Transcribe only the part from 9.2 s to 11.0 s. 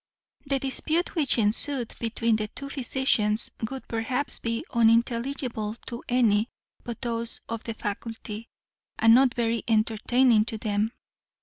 very entertaining to them.